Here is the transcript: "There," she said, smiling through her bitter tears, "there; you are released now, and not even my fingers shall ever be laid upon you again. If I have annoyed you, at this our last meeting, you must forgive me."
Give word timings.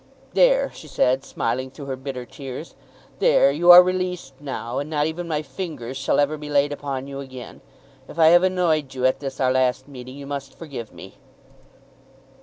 "There," 0.33 0.71
she 0.73 0.87
said, 0.87 1.23
smiling 1.23 1.69
through 1.69 1.85
her 1.85 1.95
bitter 1.95 2.25
tears, 2.25 2.73
"there; 3.19 3.51
you 3.51 3.69
are 3.69 3.83
released 3.83 4.33
now, 4.39 4.79
and 4.79 4.89
not 4.89 5.05
even 5.05 5.27
my 5.27 5.43
fingers 5.43 5.95
shall 5.95 6.19
ever 6.19 6.37
be 6.37 6.49
laid 6.49 6.73
upon 6.73 7.05
you 7.05 7.19
again. 7.19 7.61
If 8.07 8.17
I 8.17 8.29
have 8.29 8.41
annoyed 8.41 8.95
you, 8.95 9.05
at 9.05 9.19
this 9.19 9.39
our 9.39 9.51
last 9.51 9.87
meeting, 9.87 10.15
you 10.17 10.25
must 10.25 10.57
forgive 10.57 10.91
me." 10.91 11.17